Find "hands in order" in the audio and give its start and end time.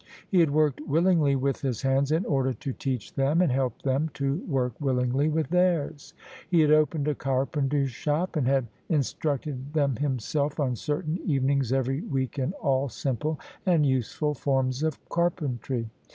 1.83-2.53